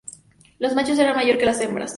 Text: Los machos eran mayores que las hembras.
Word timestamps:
Los 0.57 0.73
machos 0.73 0.97
eran 0.97 1.15
mayores 1.15 1.37
que 1.39 1.45
las 1.45 1.61
hembras. 1.61 1.89